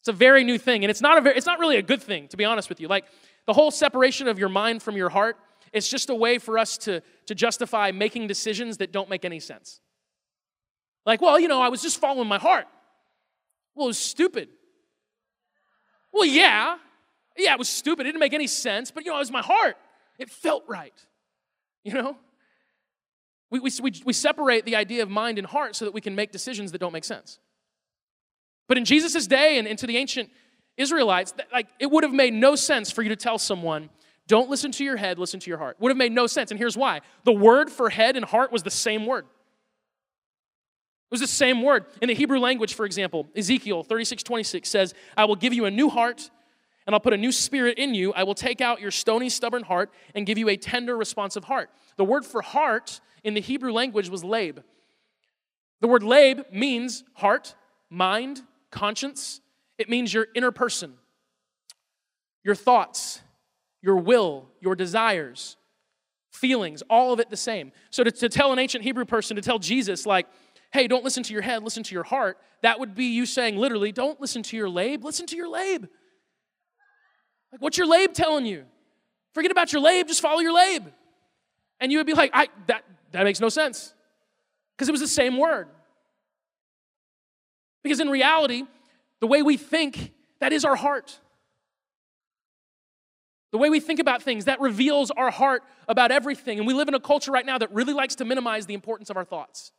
[0.00, 2.02] It's a very new thing, and it's not, a very, it's not really a good
[2.02, 2.86] thing, to be honest with you.
[2.86, 3.06] Like,
[3.46, 5.36] the whole separation of your mind from your heart,
[5.72, 9.40] it's just a way for us to, to justify making decisions that don't make any
[9.40, 9.80] sense.
[11.06, 12.66] Like, well, you know, I was just following my heart.
[13.74, 14.48] Well, it was stupid.
[16.12, 16.76] Well, yeah.
[17.36, 18.02] Yeah, it was stupid.
[18.02, 19.76] It didn't make any sense, but, you know, it was my heart.
[20.18, 20.94] It felt right.
[21.84, 22.16] You know?
[23.50, 26.14] We, we, we, we separate the idea of mind and heart so that we can
[26.14, 27.38] make decisions that don't make sense.
[28.68, 30.30] But in Jesus' day and into the ancient
[30.76, 33.90] Israelites, like it would have made no sense for you to tell someone,
[34.26, 35.76] don't listen to your head, listen to your heart.
[35.80, 36.50] Would have made no sense.
[36.50, 37.02] And here's why.
[37.24, 39.26] The word for head and heart was the same word.
[41.14, 41.86] It was the same word.
[42.02, 45.70] In the Hebrew language, for example, Ezekiel 36, 26 says, I will give you a
[45.70, 46.28] new heart
[46.88, 48.12] and I'll put a new spirit in you.
[48.14, 51.70] I will take out your stony, stubborn heart and give you a tender, responsive heart.
[51.98, 54.64] The word for heart in the Hebrew language was lab.
[55.80, 57.54] The word lab means heart,
[57.90, 59.40] mind, conscience.
[59.78, 60.94] It means your inner person,
[62.42, 63.20] your thoughts,
[63.82, 65.56] your will, your desires,
[66.32, 67.70] feelings, all of it the same.
[67.90, 70.26] So to, to tell an ancient Hebrew person, to tell Jesus, like,
[70.74, 73.56] hey, don't listen to your head, listen to your heart, that would be you saying
[73.56, 75.88] literally, don't listen to your lab, listen to your lab.
[77.52, 78.64] Like, what's your lab telling you?
[79.34, 80.92] Forget about your lab, just follow your lab.
[81.78, 82.82] And you would be like, I, that,
[83.12, 83.94] that makes no sense.
[84.76, 85.68] Because it was the same word.
[87.84, 88.64] Because in reality,
[89.20, 91.20] the way we think, that is our heart.
[93.52, 96.58] The way we think about things, that reveals our heart about everything.
[96.58, 99.08] And we live in a culture right now that really likes to minimize the importance
[99.08, 99.70] of our thoughts.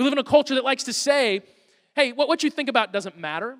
[0.00, 1.42] We live in a culture that likes to say,
[1.94, 3.58] hey, what, what you think about doesn't matter.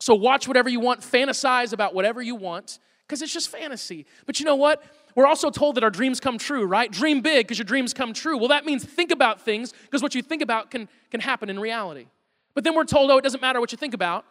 [0.00, 4.06] So watch whatever you want, fantasize about whatever you want, because it's just fantasy.
[4.24, 4.82] But you know what?
[5.14, 6.90] We're also told that our dreams come true, right?
[6.90, 8.38] Dream big because your dreams come true.
[8.38, 11.60] Well, that means think about things because what you think about can, can happen in
[11.60, 12.06] reality.
[12.54, 14.24] But then we're told, oh, it doesn't matter what you think about.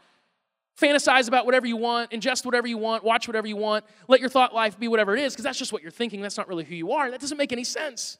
[0.75, 4.29] Fantasize about whatever you want, ingest whatever you want, watch whatever you want, let your
[4.29, 6.19] thought life be whatever it is, because that's just what you're thinking.
[6.19, 7.11] That's not really who you are.
[7.11, 8.17] That doesn't make any sense.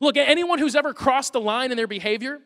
[0.00, 2.40] Look, anyone who's ever crossed the line in their behavior,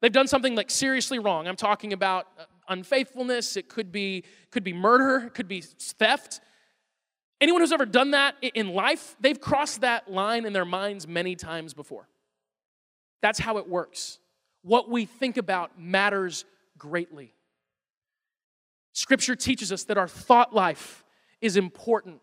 [0.00, 1.46] they've done something like seriously wrong.
[1.46, 6.40] I'm talking about uh, unfaithfulness, it could be, could be murder, it could be theft.
[7.40, 11.36] Anyone who's ever done that in life, they've crossed that line in their minds many
[11.36, 12.08] times before.
[13.20, 14.18] That's how it works
[14.66, 16.44] what we think about matters
[16.76, 17.32] greatly.
[18.92, 21.04] Scripture teaches us that our thought life
[21.40, 22.20] is important.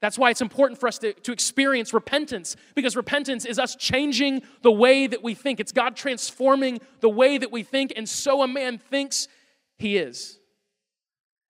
[0.00, 4.42] That's why it's important for us to, to experience repentance, because repentance is us changing
[4.62, 5.58] the way that we think.
[5.58, 9.28] It's God transforming the way that we think, and so a man thinks
[9.78, 10.38] he is.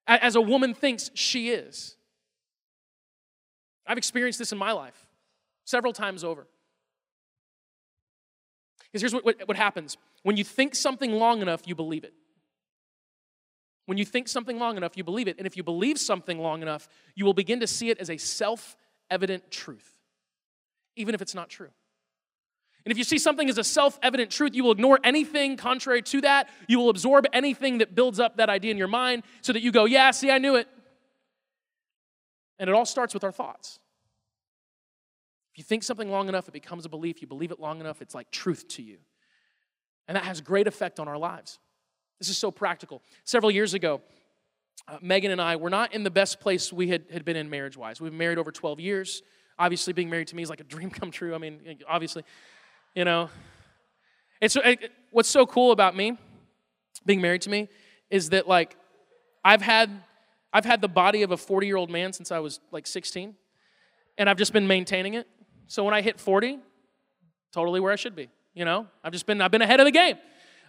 [0.07, 1.97] As a woman thinks she is.
[3.87, 5.07] I've experienced this in my life
[5.65, 6.47] several times over.
[8.85, 12.15] Because here's what, what, what happens when you think something long enough, you believe it.
[13.87, 15.39] When you think something long enough, you believe it.
[15.39, 18.17] And if you believe something long enough, you will begin to see it as a
[18.17, 18.77] self
[19.11, 19.95] evident truth,
[20.97, 21.71] even if it's not true.
[22.85, 26.03] And if you see something as a self evident truth, you will ignore anything contrary
[26.03, 26.49] to that.
[26.69, 29.73] You will absorb anything that builds up that idea in your mind so that you
[29.73, 30.69] go, yeah, see, I knew it.
[32.59, 33.79] And it all starts with our thoughts.
[35.53, 37.21] If you think something long enough, it becomes a belief.
[37.23, 38.99] You believe it long enough, it's like truth to you.
[40.09, 41.59] And that has great effect on our lives.
[42.19, 43.03] This is so practical.
[43.25, 44.01] Several years ago,
[44.89, 47.51] uh, Megan and I were not in the best place we had, had been in
[47.51, 48.01] marriage wise.
[48.01, 49.23] We've been married over 12 years.
[49.59, 51.35] Obviously, being married to me is like a dream come true.
[51.35, 52.25] I mean, obviously,
[52.95, 53.31] you know.
[54.41, 56.19] It's, it, what's so cool about me
[57.05, 57.69] being married to me
[58.11, 58.77] is that, like,
[59.45, 59.91] I've had,
[60.53, 63.35] I've had the body of a 40 year old man since I was like 16,
[64.19, 65.27] and I've just been maintaining it.
[65.69, 66.59] So when I hit 40,
[67.53, 68.29] totally where I should be.
[68.55, 70.17] You know, I've just been, I've been ahead of the game.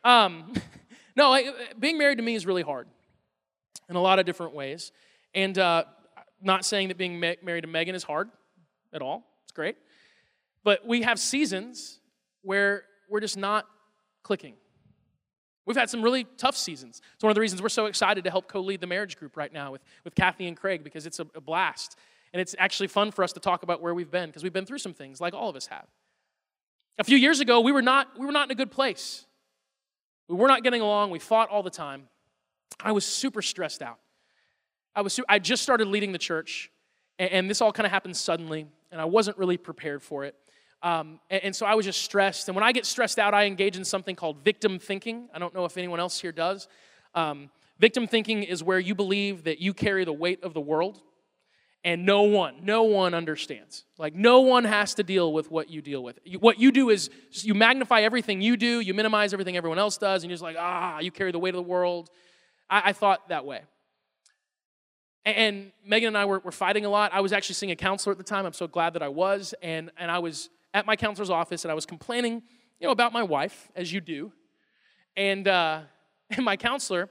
[0.04, 0.54] Um,
[1.18, 2.88] no, I, being married to me is really hard
[3.90, 4.92] in a lot of different ways.
[5.34, 5.86] And uh,
[6.42, 8.30] not saying that being ma- married to Megan is hard
[8.94, 9.76] at all, it's great.
[10.64, 12.00] But we have seasons
[12.44, 13.66] where we're just not
[14.22, 14.54] clicking.
[15.66, 17.02] We've had some really tough seasons.
[17.16, 19.36] It's one of the reasons we're so excited to help co lead the marriage group
[19.36, 21.98] right now with, with Kathy and Craig because it's a, a blast.
[22.32, 24.66] And it's actually fun for us to talk about where we've been because we've been
[24.66, 25.88] through some things like all of us have.
[27.00, 29.27] A few years ago, we were not, we were not in a good place.
[30.28, 31.12] We were not getting along.
[31.12, 32.10] We fought all the time.
[32.80, 34.00] I was super stressed out.
[34.96, 36.72] I, was, I just started leading the church,
[37.20, 40.36] and, and this all kind of happened suddenly, and I wasn't really prepared for it.
[40.84, 42.50] Um, and, and, so I was just stressed.
[42.50, 45.28] And when I get stressed out, I engage in something called victim thinking.
[45.34, 46.68] I don't know if anyone else here does.
[47.16, 51.02] Um, victim thinking is where you believe that you carry the weight of the world,
[51.88, 53.86] and no one, no one understands.
[53.98, 56.20] Like, no one has to deal with what you deal with.
[56.38, 60.22] What you do is you magnify everything you do, you minimize everything everyone else does,
[60.22, 62.10] and you're just like, ah, you carry the weight of the world.
[62.70, 63.62] I, I thought that way.
[65.24, 67.14] And, and Megan and I were, were fighting a lot.
[67.14, 68.46] I was actually seeing a counselor at the time.
[68.46, 69.56] I'm so glad that I was.
[69.62, 72.44] And, and I was at my counselor's office and I was complaining,
[72.82, 74.34] you know, about my wife, as you do.
[75.16, 75.84] And, uh,
[76.32, 77.08] and my counselor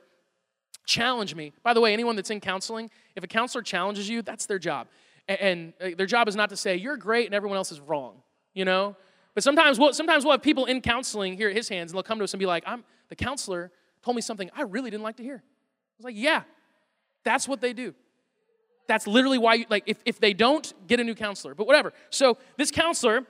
[0.87, 1.53] challenged me.
[1.62, 4.87] By the way, anyone that's in counseling, if a counselor challenges you, that's their job.
[5.29, 7.81] And, and uh, their job is not to say, you're great and everyone else is
[7.81, 8.22] wrong,
[8.55, 8.96] you know?
[9.35, 12.03] But sometimes we'll, sometimes we'll have people in counseling here at his hands and they'll
[12.03, 13.70] come to us and be like, I'm the counselor
[14.03, 15.37] told me something I really didn't like to hear.
[15.37, 16.42] I was like, yeah,
[17.25, 17.94] that's what they do.
[18.88, 21.92] That's literally why, you, like, if, if they don't, get a new counselor, but whatever.
[22.11, 23.25] So this counselor,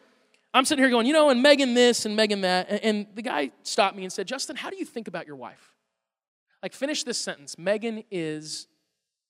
[0.52, 2.68] I'm sitting here going, you know, and Megan this and Megan that.
[2.68, 5.36] And, and the guy stopped me and said, Justin, how do you think about your
[5.36, 5.72] wife?
[6.66, 8.66] Like, finish this sentence Megan is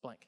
[0.03, 0.27] blank.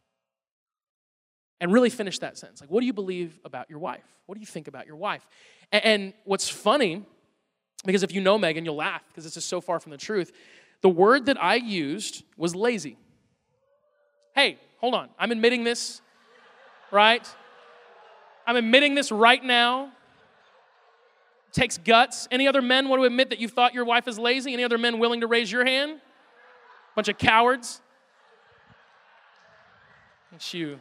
[1.58, 2.60] And really finish that sentence.
[2.60, 4.04] Like, what do you believe about your wife?
[4.26, 5.26] What do you think about your wife?
[5.72, 7.06] And, and what's funny,
[7.86, 10.32] because if you know Megan, you'll laugh because this is so far from the truth.
[10.82, 12.98] The word that I used was lazy.
[14.34, 15.08] Hey, hold on.
[15.18, 16.02] I'm admitting this,
[16.90, 17.26] right?
[18.46, 19.92] I'm admitting this right now.
[21.46, 22.28] It takes guts.
[22.30, 24.52] Any other men want to admit that you thought your wife is lazy?
[24.52, 26.02] Any other men willing to raise your hand?
[26.98, 27.80] Bunch of cowards.
[30.34, 30.80] It's you.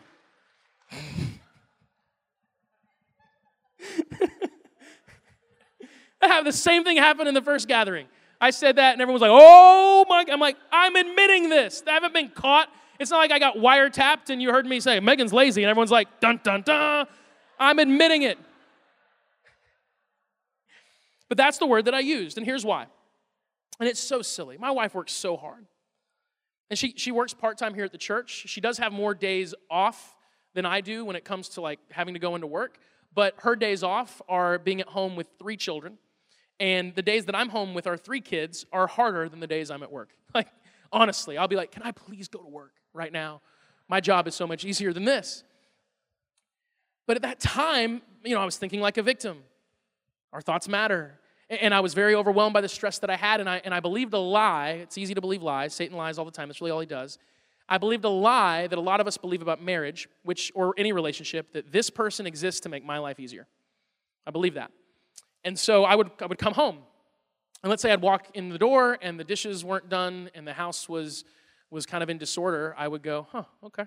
[6.19, 8.07] I have the same thing happen in the first gathering.
[8.41, 11.83] I said that, and everyone's like, oh my, I'm like, I'm admitting this.
[11.85, 12.69] I haven't been caught.
[12.97, 15.91] It's not like I got wiretapped and you heard me say, Megan's lazy, and everyone's
[15.91, 17.05] like, dun, dun, dun.
[17.59, 18.39] I'm admitting it.
[21.29, 22.87] But that's the word that I used, and here's why.
[23.79, 24.57] And it's so silly.
[24.57, 25.67] My wife works so hard.
[26.69, 28.45] And she, she works part time here at the church.
[28.47, 30.15] She does have more days off
[30.53, 32.77] than I do when it comes to like having to go into work.
[33.13, 35.97] But her days off are being at home with three children
[36.59, 39.69] and the days that I'm home with our three kids are harder than the days
[39.69, 40.09] I'm at work.
[40.35, 40.49] Like,
[40.91, 43.41] honestly, I'll be like, can I please go to work right now?
[43.87, 45.43] My job is so much easier than this.
[47.07, 49.39] But at that time, you know, I was thinking like a victim.
[50.33, 51.19] Our thoughts matter.
[51.49, 53.79] And I was very overwhelmed by the stress that I had, and I, and I
[53.79, 54.71] believed a lie.
[54.81, 55.73] It's easy to believe lies.
[55.73, 56.49] Satan lies all the time.
[56.49, 57.17] That's really all he does.
[57.69, 60.91] I believed a lie that a lot of us believe about marriage, which or any
[60.91, 63.47] relationship, that this person exists to make my life easier.
[64.25, 64.71] I believe that.
[65.43, 66.79] And so I would, I would come home.
[67.63, 70.53] And let's say I'd walk in the door and the dishes weren't done and the
[70.53, 71.23] house was,
[71.69, 72.75] was kind of in disorder.
[72.77, 73.85] I would go, huh, okay.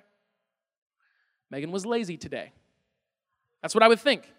[1.50, 2.52] Megan was lazy today.
[3.62, 4.30] That's what I would think.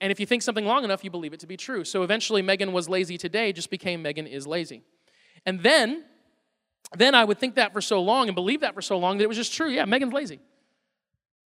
[0.00, 1.84] And if you think something long enough, you believe it to be true.
[1.84, 4.82] So eventually, Megan was lazy today just became Megan is lazy.
[5.46, 6.04] And then,
[6.96, 9.24] then I would think that for so long and believe that for so long that
[9.24, 9.68] it was just true.
[9.68, 10.40] Yeah, Megan's lazy.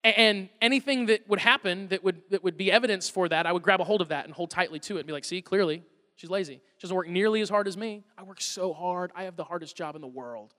[0.04, 3.64] And anything that would happen that would, that would be evidence for that, I would
[3.64, 5.82] grab a hold of that and hold tightly to it and be like, see, clearly,
[6.14, 6.60] she's lazy.
[6.76, 8.04] She doesn't work nearly as hard as me.
[8.16, 9.10] I work so hard.
[9.16, 10.54] I have the hardest job in the world,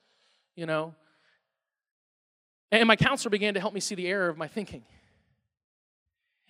[0.58, 0.96] you know?
[2.74, 4.84] And my counselor began to help me see the error of my thinking.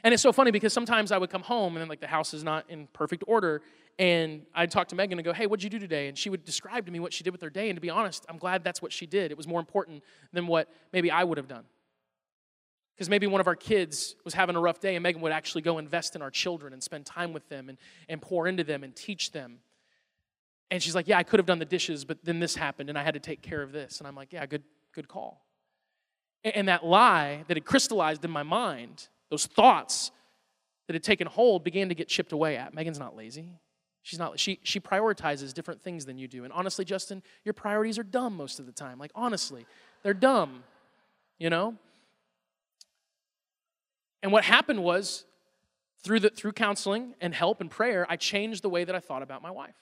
[0.07, 2.33] And it's so funny because sometimes I would come home and then like the house
[2.33, 3.61] is not in perfect order.
[3.99, 6.07] And I'd talk to Megan and go, Hey, what'd you do today?
[6.07, 7.69] And she would describe to me what she did with her day.
[7.69, 9.31] And to be honest, I'm glad that's what she did.
[9.31, 11.65] It was more important than what maybe I would have done.
[12.95, 15.61] Because maybe one of our kids was having a rough day, and Megan would actually
[15.61, 18.85] go invest in our children and spend time with them and, and pour into them
[18.85, 19.59] and teach them.
[20.71, 22.97] And she's like, Yeah, I could have done the dishes, but then this happened, and
[22.97, 23.99] I had to take care of this.
[23.99, 25.45] And I'm like, Yeah, good, good call.
[26.45, 30.11] And, and that lie that had crystallized in my mind, those thoughts
[30.87, 32.73] that had taken hold, began to get chipped away at.
[32.73, 33.59] Megan's not lazy.
[34.03, 36.45] She's not, she, she prioritizes different things than you do.
[36.45, 38.99] And honestly, Justin, your priorities are dumb most of the time.
[38.99, 39.65] Like, honestly,
[40.01, 40.63] they're dumb,
[41.37, 41.75] you know?
[44.23, 45.25] And what happened was,
[46.03, 49.23] through, the, through counseling and help and prayer, I changed the way that I thought
[49.23, 49.75] about my wife.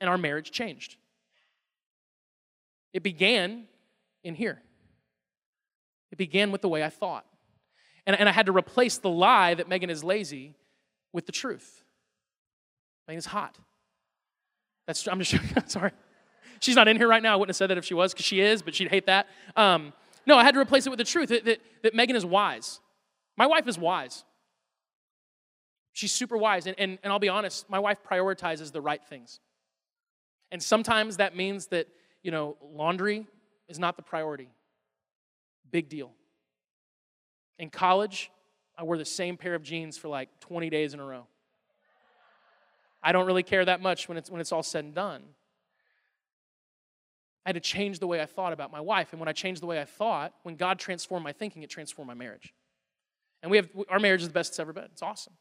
[0.00, 0.96] And our marriage changed.
[2.92, 3.64] It began
[4.22, 4.62] in here,
[6.12, 7.26] it began with the way I thought.
[8.08, 10.54] And, and I had to replace the lie that Megan is lazy
[11.12, 11.84] with the truth.
[13.06, 13.58] Megan is hot.
[14.86, 15.36] That's, I'm just
[15.70, 15.92] sorry.
[16.60, 17.34] She's not in here right now.
[17.34, 19.28] I wouldn't have said that if she was, because she is, but she'd hate that.
[19.56, 19.92] Um,
[20.26, 22.80] no, I had to replace it with the truth that, that, that Megan is wise.
[23.36, 24.24] My wife is wise.
[25.92, 26.66] She's super wise.
[26.66, 29.38] And, and, and I'll be honest, my wife prioritizes the right things.
[30.50, 31.88] And sometimes that means that,
[32.22, 33.26] you know, laundry
[33.68, 34.48] is not the priority.
[35.70, 36.12] Big deal.
[37.58, 38.30] In college,
[38.76, 41.26] I wore the same pair of jeans for like 20 days in a row.
[43.02, 45.22] I don't really care that much when it's, when it's all said and done.
[47.44, 49.12] I had to change the way I thought about my wife.
[49.12, 52.08] And when I changed the way I thought, when God transformed my thinking, it transformed
[52.08, 52.52] my marriage.
[53.42, 54.84] And we have our marriage is the best it's ever been.
[54.92, 55.32] It's awesome.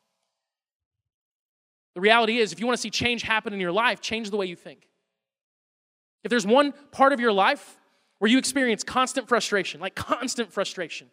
[1.95, 4.37] The reality is, if you want to see change happen in your life, change the
[4.37, 4.87] way you think.
[6.23, 7.77] If there's one part of your life
[8.19, 11.09] where you experience constant frustration, like constant frustration,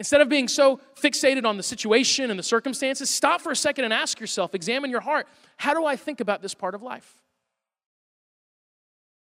[0.00, 3.84] instead of being so fixated on the situation and the circumstances, stop for a second
[3.84, 5.28] and ask yourself, examine your heart.
[5.58, 7.18] How do I think about this part of life?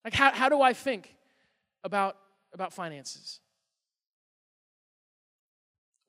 [0.04, 1.16] Like, how, how do I think
[1.82, 2.18] about,
[2.52, 3.40] about finances?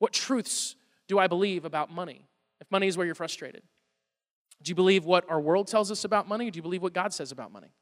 [0.00, 0.76] What truths
[1.08, 2.26] do I believe about money?
[2.60, 3.62] If money is where you're frustrated,
[4.62, 6.48] do you believe what our world tells us about money?
[6.48, 7.72] Or do you believe what God says about money?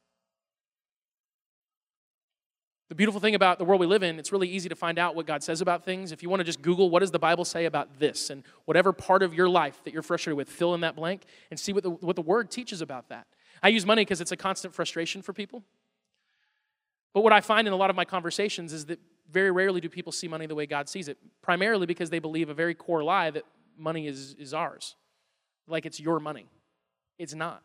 [2.89, 5.17] The beautiful thing about the world we live in, it's really easy to find out
[5.17, 6.13] what God says about things.
[6.13, 8.31] If you want to just Google, what does the Bible say about this?
[8.31, 11.59] And whatever part of your life that you're frustrated with, fill in that blank and
[11.59, 13.27] see what the, what the Word teaches about that.
[13.61, 15.65] I use money because it's a constant frustration for people.
[17.13, 19.01] But what I find in a lot of my conversations is that
[19.33, 22.51] very rarely do people see money the way God sees it, primarily because they believe
[22.51, 23.45] a very core lie that
[23.77, 24.95] money is, is ours,
[25.67, 26.47] like it's your money.
[27.19, 27.63] It's not,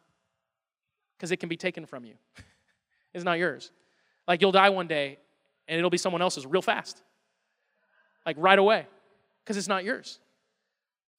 [1.16, 2.16] because it can be taken from you.
[3.14, 3.72] it's not yours.
[4.32, 5.18] Like you'll die one day
[5.68, 7.04] and it'll be someone else's real fast,
[8.26, 8.88] like right away,
[9.44, 10.20] because it's not yours.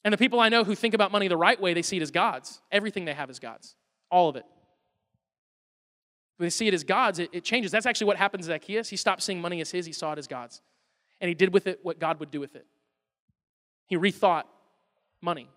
[0.03, 2.03] And the people I know who think about money the right way, they see it
[2.03, 2.63] as God's.
[2.71, 3.75] Everything they have is God's,
[4.11, 4.47] all of it.
[6.39, 7.71] When they see it as God's, it, it changes.
[7.71, 8.89] That's actually what happened to Zacchaeus.
[8.89, 10.63] He stopped seeing money as his, he saw it as God's.
[11.21, 12.65] And he did with it what God would do with it.
[13.89, 14.45] He rethought
[15.21, 15.51] money.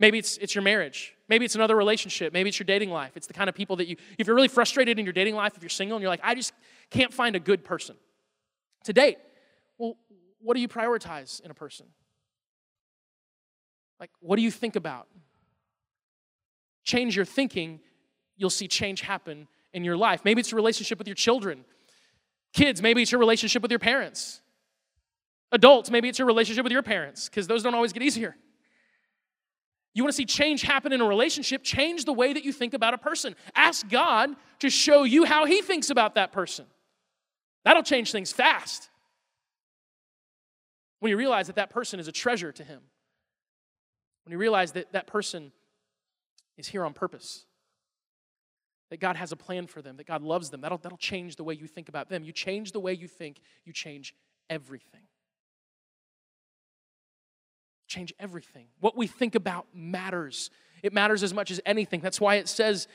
[0.00, 1.14] Maybe it's, it's your marriage.
[1.28, 2.32] Maybe it's another relationship.
[2.32, 3.12] Maybe it's your dating life.
[3.16, 5.52] It's the kind of people that you, if you're really frustrated in your dating life,
[5.56, 6.54] if you're single and you're like, I just
[6.90, 7.96] can't find a good person
[8.84, 9.18] to date.
[9.78, 9.96] Well,
[10.40, 11.86] what do you prioritize in a person?
[14.00, 15.06] Like, what do you think about?
[16.82, 17.80] Change your thinking,
[18.38, 20.22] you'll see change happen in your life.
[20.24, 21.66] Maybe it's your relationship with your children.
[22.54, 24.40] Kids, maybe it's your relationship with your parents.
[25.52, 28.34] Adults, maybe it's your relationship with your parents, because those don't always get easier.
[29.94, 32.74] You want to see change happen in a relationship, change the way that you think
[32.74, 33.34] about a person.
[33.54, 36.66] Ask God to show you how He thinks about that person.
[37.64, 38.88] That'll change things fast.
[41.00, 42.80] When you realize that that person is a treasure to Him,
[44.24, 45.50] when you realize that that person
[46.56, 47.46] is here on purpose
[48.90, 50.60] that God has a plan for them, that God loves them.
[50.60, 52.24] That'll, that'll change the way you think about them.
[52.24, 54.14] You change the way you think, you change
[54.50, 55.02] everything.
[57.90, 58.68] Change everything.
[58.78, 60.48] What we think about matters.
[60.80, 61.98] It matters as much as anything.
[61.98, 62.86] That's why it says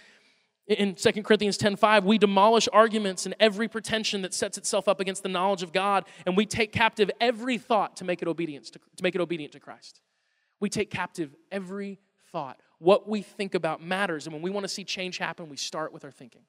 [0.67, 5.21] in 2 Corinthians 10:5, we demolish arguments and every pretension that sets itself up against
[5.21, 8.79] the knowledge of God, and we take captive every thought to make it obedience to,
[8.95, 9.99] to make it obedient to Christ.
[10.61, 11.99] We take captive every
[12.31, 12.61] thought.
[12.79, 14.27] What we think about matters.
[14.27, 16.43] And when we want to see change happen, we start with our thinking.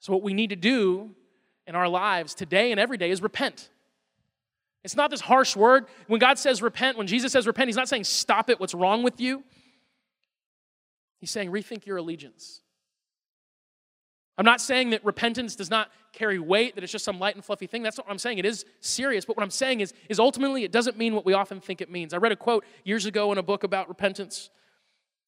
[0.00, 1.10] So, what we need to do
[1.66, 3.68] in our lives today and every day is repent.
[4.84, 5.86] It's not this harsh word.
[6.06, 9.02] When God says repent, when Jesus says repent, He's not saying stop it, what's wrong
[9.02, 9.42] with you.
[11.20, 12.60] He's saying rethink your allegiance.
[14.38, 17.44] I'm not saying that repentance does not carry weight, that it's just some light and
[17.44, 17.82] fluffy thing.
[17.82, 18.38] That's not what I'm saying.
[18.38, 19.24] It is serious.
[19.24, 21.90] But what I'm saying is, is ultimately it doesn't mean what we often think it
[21.90, 22.14] means.
[22.14, 24.48] I read a quote years ago in a book about repentance.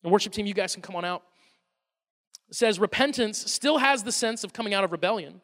[0.05, 1.25] The worship team, you guys can come on out.
[2.49, 5.41] It says, Repentance still has the sense of coming out of rebellion,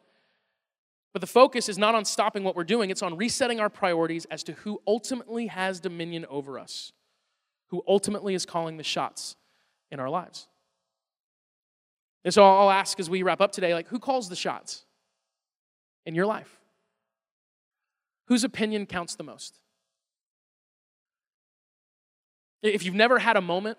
[1.13, 4.25] but the focus is not on stopping what we're doing, it's on resetting our priorities
[4.25, 6.91] as to who ultimately has dominion over us,
[7.67, 9.35] who ultimately is calling the shots
[9.89, 10.47] in our lives.
[12.23, 14.85] And so I'll ask as we wrap up today like, who calls the shots
[16.05, 16.59] in your life?
[18.25, 19.59] Whose opinion counts the most?
[22.61, 23.77] If you've never had a moment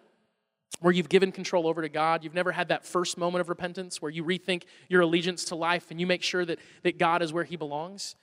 [0.81, 4.01] where you've given control over to God, you've never had that first moment of repentance
[4.01, 7.33] where you rethink your allegiance to life and you make sure that, that God is
[7.33, 8.17] where He belongs,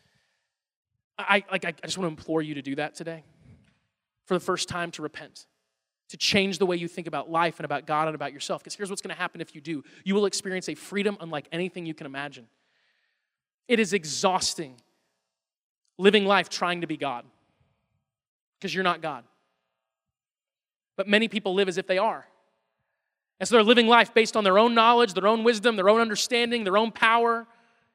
[1.18, 3.24] I, like, I just want to implore you to do that today
[4.26, 5.46] for the first time to repent
[6.10, 8.62] to change the way you think about life and about God and about yourself.
[8.62, 11.48] Because here's what's going to happen if you do you will experience a freedom unlike
[11.52, 12.48] anything you can imagine.
[13.68, 14.76] It is exhausting
[15.98, 17.26] living life trying to be God
[18.60, 19.24] because you're not God.
[20.98, 22.26] But many people live as if they are.
[23.40, 26.00] And so they're living life based on their own knowledge, their own wisdom, their own
[26.00, 27.46] understanding, their own power.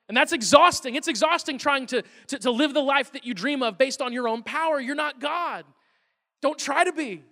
[0.08, 0.96] And that's exhausting.
[0.96, 4.12] It's exhausting trying to, to, to live the life that you dream of based on
[4.12, 4.80] your own power.
[4.80, 5.64] You're not God.
[6.42, 7.22] Don't try to be.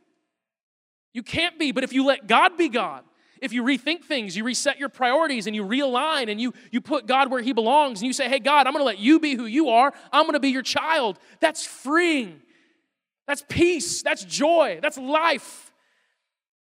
[1.13, 3.03] You can't be, but if you let God be God,
[3.41, 7.07] if you rethink things, you reset your priorities and you realign and you, you put
[7.07, 9.47] God where He belongs and you say, hey, God, I'm gonna let you be who
[9.47, 12.41] you are, I'm gonna be your child, that's freeing.
[13.27, 15.68] That's peace, that's joy, that's life.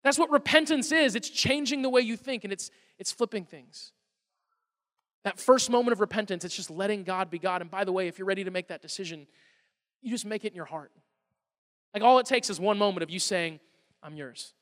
[0.07, 1.17] That's what repentance is.
[1.17, 3.91] It's changing the way you think and it's, it's flipping things.
[5.25, 7.61] That first moment of repentance, it's just letting God be God.
[7.61, 9.27] And by the way, if you're ready to make that decision,
[10.03, 10.93] you just make it in your heart.
[11.93, 13.59] Like all it takes is one moment of you saying,
[14.01, 14.55] I'm yours.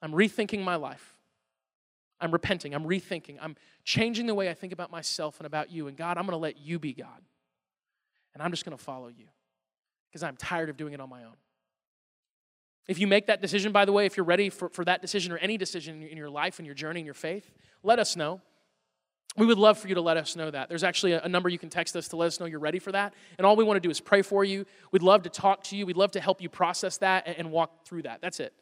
[0.00, 1.16] I'm rethinking my life.
[2.20, 2.72] I'm repenting.
[2.72, 3.36] I'm rethinking.
[3.42, 5.88] I'm changing the way I think about myself and about you.
[5.88, 7.20] And God, I'm going to let you be God.
[8.34, 9.26] And I'm just going to follow you
[10.08, 11.34] because I'm tired of doing it on my own.
[12.90, 15.30] If you make that decision, by the way, if you're ready for, for that decision
[15.30, 17.48] or any decision in your life and your journey and your faith,
[17.84, 18.40] let us know.
[19.36, 20.68] We would love for you to let us know that.
[20.68, 22.80] There's actually a, a, number you can text us to let us know you're ready
[22.80, 23.14] for that.
[23.38, 24.66] And all we want to do is pray for you.
[24.90, 25.86] We'd love to talk to you.
[25.86, 28.20] We'd love to help you process that and, and walk through that.
[28.22, 28.52] That's it.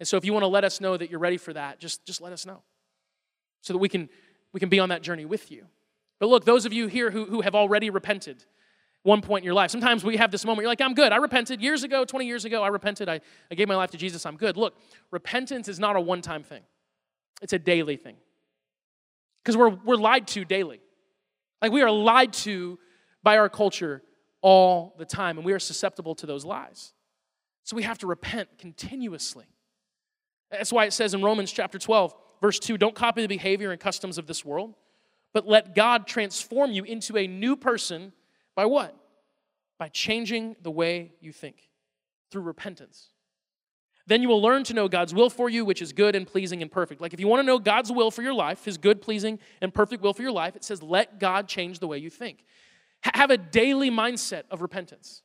[0.00, 2.04] And so if you want to let us know that you're ready for that, just,
[2.04, 2.60] just let us know
[3.62, 4.10] so that we can,
[4.52, 5.64] we can be on that journey with you.
[6.20, 8.44] But look, those of you here who, who have already repented,
[9.02, 9.70] one point in your life.
[9.70, 11.12] Sometimes we have this moment, you're like, I'm good.
[11.12, 12.62] I repented years ago, 20 years ago.
[12.62, 13.08] I repented.
[13.08, 14.24] I, I gave my life to Jesus.
[14.24, 14.56] I'm good.
[14.56, 14.74] Look,
[15.10, 16.62] repentance is not a one time thing,
[17.40, 18.16] it's a daily thing.
[19.42, 20.80] Because we're, we're lied to daily.
[21.60, 22.78] Like we are lied to
[23.22, 24.02] by our culture
[24.40, 26.92] all the time, and we are susceptible to those lies.
[27.64, 29.46] So we have to repent continuously.
[30.50, 33.80] That's why it says in Romans chapter 12, verse 2 don't copy the behavior and
[33.80, 34.74] customs of this world,
[35.32, 38.12] but let God transform you into a new person
[38.54, 38.96] by what?
[39.78, 41.68] By changing the way you think
[42.30, 43.08] through repentance.
[44.06, 46.60] Then you will learn to know God's will for you, which is good and pleasing
[46.60, 47.00] and perfect.
[47.00, 49.72] Like if you want to know God's will for your life, his good, pleasing, and
[49.72, 52.44] perfect will for your life, it says, let God change the way you think.
[53.02, 55.22] have a daily mindset of repentance.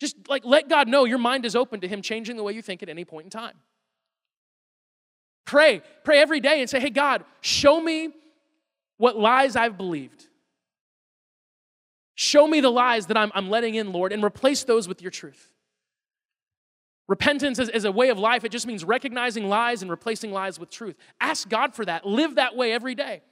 [0.00, 2.62] Just like let God know your mind is open to him changing the way you
[2.62, 3.54] think at any point in time.
[5.46, 8.10] Pray, pray every day and say, hey, God, show me
[8.96, 10.26] what lies I've believed.
[12.14, 15.10] Show me the lies that I'm, I'm letting in, Lord, and replace those with your
[15.10, 15.50] truth.
[17.06, 18.44] Repentance is, is, a way of life.
[18.44, 20.96] It just means recognizing lies and replacing lies with truth.
[21.20, 22.06] Ask God for that.
[22.06, 23.22] Live that way every day.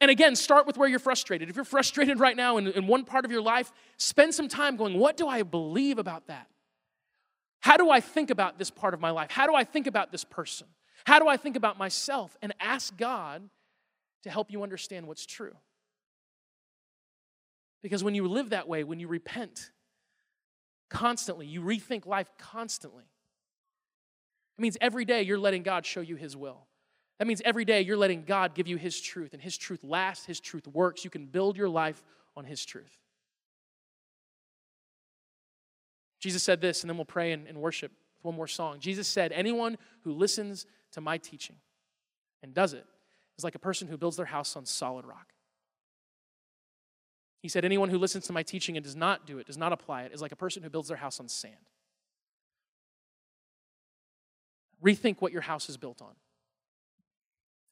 [0.00, 1.48] And again, start with where you're frustrated.
[1.48, 4.76] If you're frustrated right now in, in one part of your life, spend some time
[4.76, 6.48] going, What do I believe about that?
[7.60, 9.30] How do I think about this part of my life?
[9.30, 10.66] How do I think about this person?
[11.06, 12.36] How do I think about myself?
[12.42, 13.48] And ask God
[14.24, 15.54] to help you understand what's true.
[17.82, 19.72] Because when you live that way, when you repent,
[20.92, 21.46] constantly.
[21.46, 23.04] You rethink life constantly.
[24.58, 26.66] It means every day you're letting God show you His will.
[27.18, 30.26] That means every day you're letting God give you His truth, and His truth lasts,
[30.26, 31.02] His truth works.
[31.02, 32.04] You can build your life
[32.36, 32.98] on His truth.
[36.20, 38.78] Jesus said this, and then we'll pray and, and worship with one more song.
[38.78, 41.56] Jesus said, Anyone who listens to my teaching
[42.42, 42.84] and does it
[43.38, 45.32] is like a person who builds their house on solid rock.
[47.42, 49.72] He said, Anyone who listens to my teaching and does not do it, does not
[49.72, 51.54] apply it, is like a person who builds their house on sand.
[54.82, 56.14] Rethink what your house is built on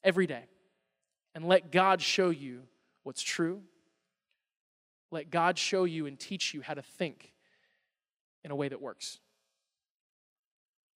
[0.05, 0.45] every day
[1.35, 2.63] and let God show you
[3.03, 3.63] what's true.
[5.11, 7.33] Let God show you and teach you how to think
[8.45, 9.19] in a way that works.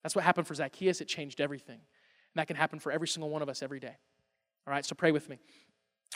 [0.03, 1.01] That's what happened for Zacchaeus.
[1.01, 1.79] It changed everything.
[1.79, 3.97] And that can happen for every single one of us every day.
[4.67, 5.39] All right, so pray with me.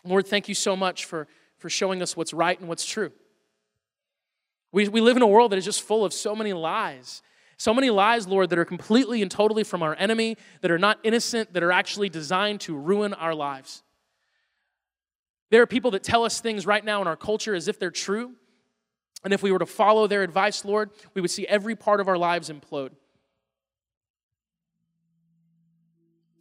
[0.04, 1.26] Lord, thank you so much for,
[1.58, 3.12] for showing us what's right and what's true.
[4.72, 7.22] We, we live in a world that is just full of so many lies.
[7.56, 10.98] So many lies, Lord, that are completely and totally from our enemy, that are not
[11.02, 13.82] innocent, that are actually designed to ruin our lives.
[15.50, 17.90] There are people that tell us things right now in our culture as if they're
[17.90, 18.32] true.
[19.24, 22.06] And if we were to follow their advice, Lord, we would see every part of
[22.06, 22.90] our lives implode.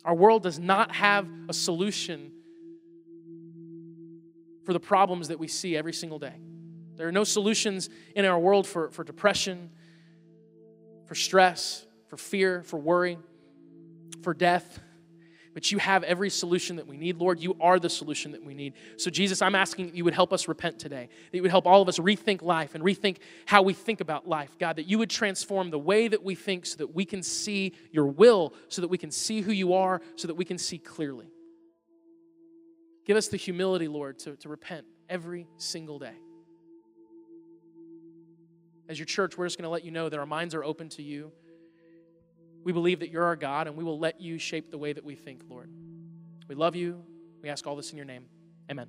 [0.06, 2.32] Our world does not have a solution
[4.68, 6.34] for the problems that we see every single day.
[6.98, 9.70] There are no solutions in our world for, for depression,
[11.06, 13.18] for stress, for fear, for worry,
[14.24, 14.82] for death
[15.54, 17.18] but you have every solution that we need.
[17.18, 18.76] Lord, you are the solution that we need.
[18.98, 21.66] So, Jesus, I'm asking that you would help us repent today, that you would help
[21.66, 24.56] all of us rethink life and rethink how we think about life.
[24.60, 27.74] God, that you would transform the way that we think so that we can see
[27.92, 30.78] your will, so that we can see who you are, so that we can see
[30.78, 31.32] clearly.
[33.08, 36.16] Give us the humility, Lord, to, to repent every single day.
[38.90, 40.90] As your church, we're just going to let you know that our minds are open
[40.90, 41.32] to you.
[42.66, 45.06] We believe that you're our God, and we will let you shape the way that
[45.06, 45.72] we think, Lord.
[46.50, 47.02] We love you.
[47.42, 48.26] We ask all this in your name.
[48.70, 48.88] Amen.